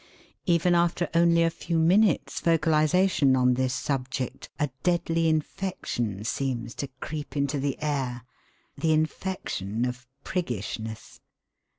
[0.47, 6.87] Even after only a few minutes' vocalisation on this subject a deadly infection seems to
[7.01, 8.23] creep into the air
[8.75, 11.19] the infection of priggishness.